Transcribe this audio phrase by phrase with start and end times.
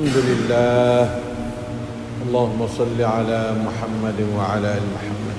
[0.00, 1.20] الحمد لله.
[2.26, 5.38] اللهم صل على محمد وعلى آل محمد.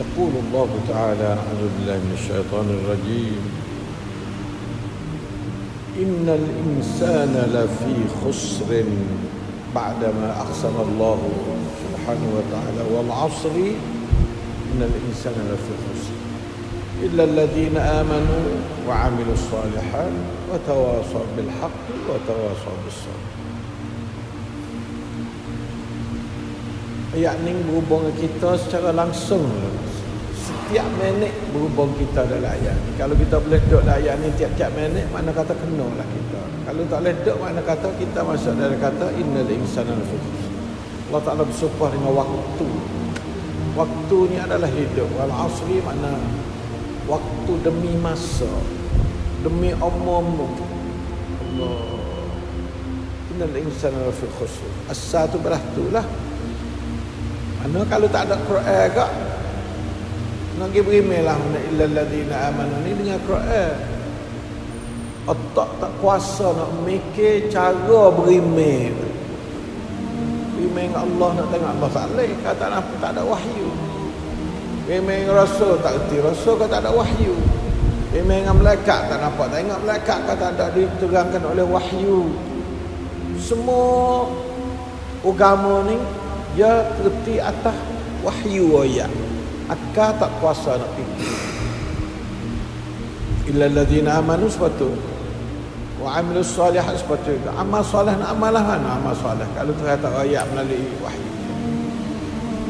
[0.00, 3.42] يقول الله تعالى أعوذ بالله من الشيطان الرجيم.
[6.00, 8.84] إن الإنسان لفي خسر
[9.74, 11.20] بعدما اقسم الله
[11.84, 12.82] سبحانه وتعالى.
[12.96, 13.56] والعصر
[14.72, 16.31] إن الإنسان لفي خسر.
[17.01, 18.45] إلا الذين آمنوا
[18.87, 20.15] وعملوا الصالحات
[20.49, 23.25] وتواصوا بالحق وتواصوا بالصبر
[27.17, 29.41] Ayat ni berhubung dengan kita secara langsung
[30.37, 34.69] Setiap minit berhubung kita dalam ayat ni Kalau kita boleh duduk dalam ayat ni tiap-tiap
[34.77, 38.77] minit Mana kata kena lah kita Kalau tak boleh duduk mana kata kita masuk dalam
[38.77, 40.41] kata Innal insana lafiqus
[41.09, 42.69] Allah Ta'ala bersumpah dengan waktu
[43.73, 46.13] Waktu ni adalah hidup Wal asri makna
[47.10, 48.50] waktu demi masa
[49.42, 51.98] demi umum Allah.
[53.34, 54.70] Innal insana lafi khusr.
[54.86, 56.06] Asa tu belah tu lah.
[57.62, 59.10] Mana kalau tak ada Quran kak?
[60.60, 62.76] Nak pergi lah mana illa alladhina amanu.
[62.86, 63.72] Ni dengan Quran.
[65.22, 68.90] Otak tak kuasa nak mikir cara berimeh.
[70.54, 73.71] Berimeh dengan Allah nak tengok Allah kata apa tak ada wahyu
[74.82, 77.38] Memang rasul tak erti rasul kata ada wahyu.
[78.12, 82.34] Memang dengan malaikat tak nampak tak ingat malaikat kata ada diterangkan oleh wahyu.
[83.38, 84.26] Semua
[85.22, 85.96] agama ni
[86.58, 87.76] dia terti atas
[88.26, 89.08] wahyu ayat.
[89.70, 91.30] Akal tak kuasa nak fikir.
[93.54, 94.90] Illa alladzina amanu sepatu.
[96.02, 97.30] Wa amilus salihat sepatu.
[97.54, 99.46] Amal soleh nak amalah mana amal soleh.
[99.54, 101.31] Kalau terkata ayat melalui wahyu.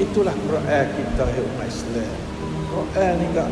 [0.00, 2.14] Itulah Quran kita umat Islam.
[2.72, 3.50] Quran ni tak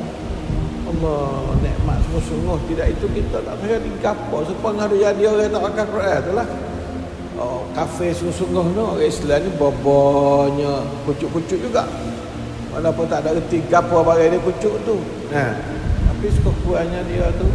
[0.91, 5.87] Allah nikmat sungguh-sungguh tidak itu kita tak kira digapo sepeng ada jadi orang tak pakai
[5.93, 6.49] Quran tu lah.
[7.41, 11.85] Oh, kafe sungguh-sungguh no orang Islam ni bobonya kucuk-kucuk juga.
[12.71, 14.97] Walaupun tak ada reti gapo bagi dia kucuk tu.
[15.35, 15.53] Nah,
[16.11, 17.47] tapi sekurang-kurangnya dia tu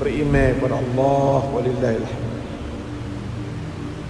[0.00, 2.35] beriman kepada Allah walillahilhamd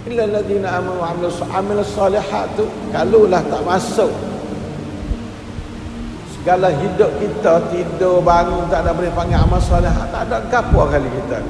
[0.07, 1.11] illa alladhina amanu wa
[1.51, 2.63] amilus salihat tu
[2.95, 4.11] kalaulah tak masuk.
[6.31, 11.11] Segala hidup kita tidur bangun tak ada boleh panggil amal salihat tak ada gapo kali
[11.11, 11.43] kita.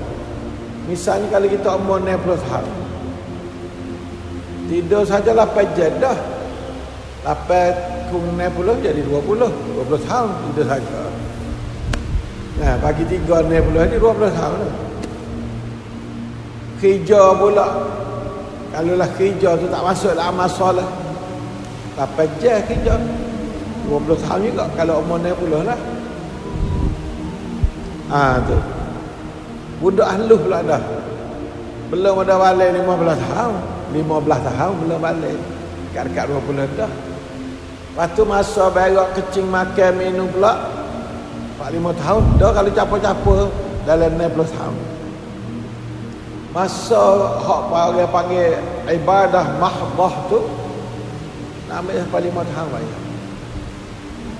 [0.89, 2.75] Misalnya kalau kita umur 60 tahun.
[4.67, 6.17] Tidur saja 8 jam dah.
[7.23, 10.99] 8 kung 60 jadi 20 20 tahun tidur saja.
[12.57, 14.59] Nah bagi 3 60 ni 20 tahun.
[16.77, 17.67] Kerja pula
[18.77, 20.85] kalau lah kerja tu tak masuk dalam amal solat.
[21.97, 22.93] Apa je kerja?
[23.89, 25.79] 20 tahun juga kalau umur 60 lah.
[28.13, 28.53] Ha tu.
[29.81, 30.77] Budak ahluh pula dah.
[31.89, 33.53] Belum ada balik 15 tahun.
[33.97, 35.37] 15 tahun belum balik.
[35.89, 36.91] Dekat-dekat 20 dah.
[36.93, 40.69] Lepas tu masa berak kecing makan minum pula.
[41.65, 42.23] 45 tahun.
[42.37, 43.49] Dah kalau capur-capur
[43.89, 44.76] dalam 60 tahun
[46.57, 48.57] masa hak orang panggil
[48.89, 50.41] ibadah mahdah tu
[51.69, 53.01] namanya sampai lima tahun bayar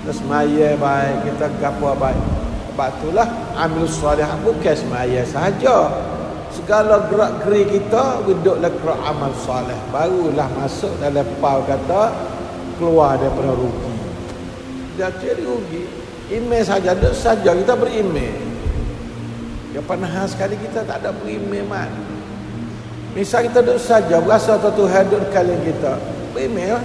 [0.02, 2.16] kita semaya baik kita gapo baik.
[2.72, 3.28] Sebab itulah
[3.60, 5.76] ambil salih bukan semaya sahaja.
[6.48, 9.76] Segala gerak geri kita duduklah gerak amal salih.
[9.92, 12.08] Barulah masuk dalam pau kata
[12.80, 13.92] keluar daripada rugi.
[14.96, 15.84] Dia jadi rugi.
[16.32, 18.48] Email saja duduk saja kita berimej
[19.76, 21.92] yang pernah sekali kita tak ada berimeh mat.
[23.18, 25.98] Misal kita duduk saja berasa tu Tuhan duduk kali kita.
[26.30, 26.84] Berimeh lah.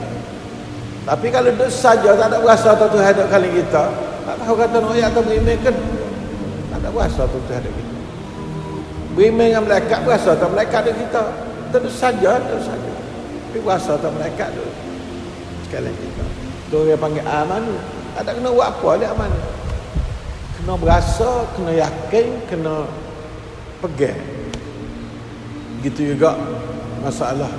[1.05, 3.83] Tapi kalau duduk saja tak ada berasa tu Tuhan duduk kali kita.
[4.25, 5.75] Tak tahu kata nak atau berimeh kan.
[6.73, 7.97] Tak ada berasa tu Tuhan duduk kita.
[9.13, 11.23] Berimeh dengan malaikat berasa tu malaikat duduk kita.
[11.69, 12.91] Kita duduk saja, duduk saja.
[13.45, 14.73] Tapi berasa tu malaikat duduk.
[15.69, 16.25] Sekali kita.
[16.73, 17.63] Tu yang panggil aman.
[18.17, 19.31] Tak ada kena buat apa dia aman
[20.63, 22.87] kena berasa, kena yakin, kena
[23.83, 24.15] pegang.
[25.83, 26.39] Gitu juga
[27.03, 27.51] masalah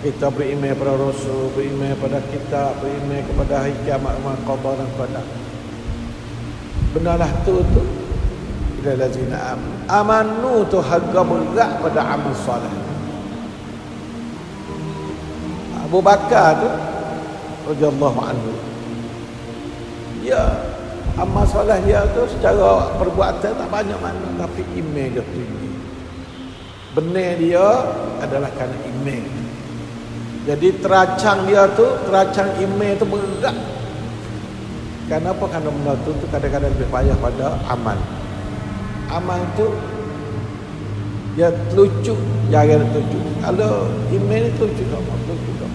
[0.00, 4.16] kita beriman pada Rasul, beriman pada kita, beriman kepada hari kiamat,
[4.48, 5.26] qada dan qadar.
[6.96, 7.84] Benalah tu tu.
[8.80, 9.60] Ila lazina am.
[9.92, 12.74] Amanu tu harga berat pada amal soleh.
[15.84, 16.70] Abu Bakar tu
[17.68, 18.56] radhiyallahu anhu.
[20.24, 20.64] Ya,
[21.20, 25.69] amal soleh dia tu secara perbuatan tak banyak mana tapi iman dia tinggi
[26.96, 27.66] benar dia
[28.22, 29.40] adalah kerana iman
[30.48, 33.56] jadi teracang dia tu teracang iman tu berat.
[35.10, 37.98] Kenapa kerana benda tu, tu kadang-kadang lebih payah pada amal.
[39.10, 39.68] Amal tu
[41.38, 42.18] dia lucu
[42.50, 45.70] jangan lucu kalau email itu lucu tak mau lucu tak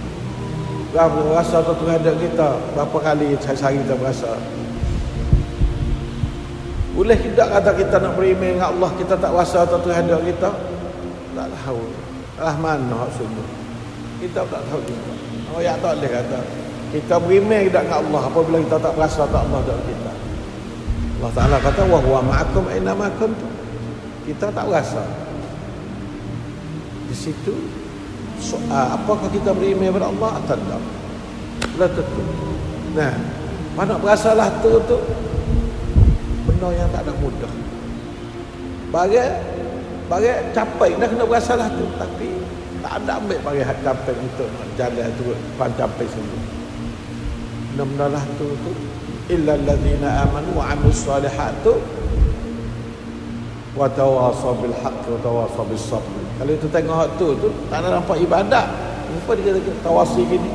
[0.92, 2.50] berapa rasa tu ada kita?
[2.76, 4.36] Berapa kali sehari kita berasa?
[6.96, 10.75] Boleh tidak kata kita nak beriman dengan Allah kita tak rasa tu Tuhan ada kita
[11.36, 11.84] tak tahu.
[12.40, 13.46] Lah mana maksudnya
[14.24, 15.14] kita tak tahu juga.
[15.52, 16.40] Oh ya tak boleh kata
[16.96, 18.22] kita beriman tidak dengan Allah?
[18.32, 20.12] Apabila kita tak berasa tak Allah ada kita.
[21.16, 23.12] Allah Ta'ala kata wa huwa ma'akum aina ma
[24.26, 25.04] kita tak rasa.
[27.12, 27.56] Di situ
[28.40, 30.82] soal apakah kita beriman kepada Allah atau tidak
[31.76, 32.24] lah tentu.
[32.96, 33.14] Nah
[33.76, 34.98] mana berasalah tu tu?
[36.48, 37.54] Benda yang tak ada mudah.
[38.92, 39.20] Bagi
[40.06, 41.86] bagi capai nak kena berasalah tu.
[41.98, 42.28] Tapi
[42.86, 46.56] tak ada ambil hak capai untuk jalan tu pan capai sendiri
[47.76, 48.72] benda lah tu tu.
[49.26, 51.76] Illa allazina amanu wa amilus salihat tu
[53.76, 58.00] wa tawasaw bil haqq wa tawasaw bis sabr kalau itu tengok tu tu tak ada
[58.00, 58.68] nampak ibadat.
[59.16, 60.52] Apa dia kata tawasi gini.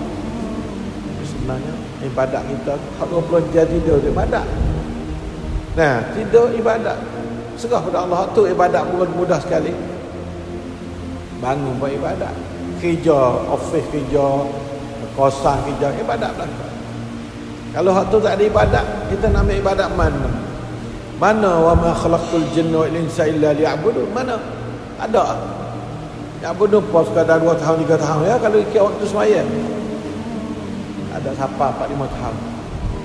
[1.25, 1.73] Sebenarnya
[2.05, 4.47] ibadat kita hak 20 jadi dia ibadat.
[5.81, 7.01] Nah, tidur ibadat.
[7.61, 9.69] Serah pada Allah tu ibadat pun mudah sekali.
[11.45, 12.33] Bangun buat ibadat.
[12.81, 14.49] Kerja, office kerja,
[15.13, 16.67] kosan kerja, ibadat belaka.
[17.77, 20.29] Kalau hak tu tak ada ibadat, kita nak ambil ibadat mana?
[21.21, 24.09] Mana wa ma khalaqtul jinna wal insa illa liya'budun?
[24.09, 24.41] Mana?
[24.97, 25.37] Ada.
[26.41, 29.45] Ya bunuh pos sekadar 2 tahun 3 tahun ya kalau ikut waktu semaya.
[31.13, 32.50] Ada siapa 4 5 tahun.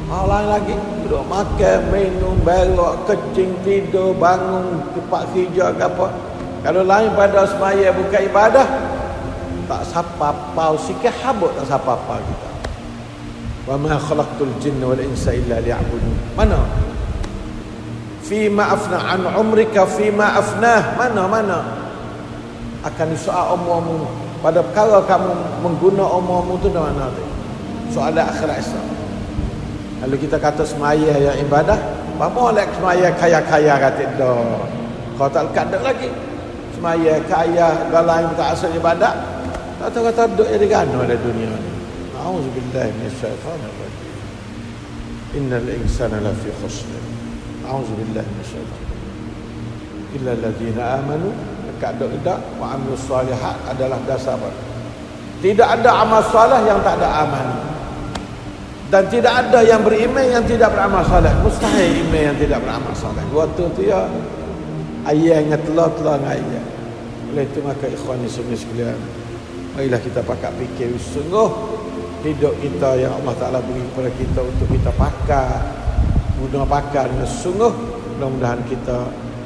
[0.06, 0.76] Hal lain lagi.
[1.06, 6.08] Duduk makan, minum, berak, kecing, tidur, bangun Cepat kerja ke apa.
[6.62, 8.68] Kalau lain pada semaya bukan ibadah.
[9.66, 12.50] Tak sapa pau sikit habuk tak sapa apa kita.
[13.66, 16.38] Wa ma khalaqtul jinna wal insa illa liya'budun.
[16.38, 16.62] Mana?
[18.22, 21.60] Fima afna an umrika fima afnah Mana, mana?
[22.86, 24.06] Akan disoal umurmu.
[24.46, 25.34] Pada perkara kamu
[25.66, 27.26] mengguna umurmu tu mana tu?
[27.90, 29.05] Soal akhirat Islam
[29.96, 31.80] kalau kita kata semaya yang ibadah,
[32.20, 34.60] apa oleh semaya kaya-kaya kata dah.
[35.16, 36.10] Kau tak lekat lagi.
[36.76, 39.16] Semaya kaya galai tak asal ibadah.
[39.80, 41.72] Tak tahu kata duduk di gano ada dunia ni.
[42.16, 44.16] Auzubillahi minasyaitanir rajim.
[45.40, 46.88] Innal insana lafi khusr.
[47.64, 48.96] Auzubillahi minasyaitanir
[50.20, 51.32] Illa alladhina amanu
[51.68, 54.40] dekat dok dak wa salihat adalah dasar.
[55.44, 57.65] Tidak ada amal soleh yang tak ada amal
[58.94, 61.34] dan tidak ada yang beriman yang tidak beramal soleh.
[61.42, 63.26] Mustahil iman yang tidak beramal soleh.
[63.34, 64.06] Waktu tu ya
[65.10, 66.66] ayah yang telah-telah dengan ayah.
[67.34, 68.98] Oleh itu maka ikhwan ni semua sekalian
[69.74, 70.94] marilah kita pakai fikir.
[71.02, 71.50] Sungguh
[72.26, 75.50] hidup kita yang Allah Ta'ala beri kepada kita untuk kita pakai
[76.36, 77.74] guna pakai dengan sungguh
[78.16, 78.98] mudah-mudahan kita